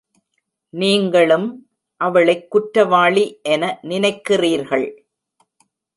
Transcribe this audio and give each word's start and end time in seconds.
நீங்களும், 0.73 1.45
அவளைக் 2.01 2.51
குற்றவாளி 2.51 3.25
என 3.43 3.79
நினைக்கிறீர்கள்! 3.83 4.87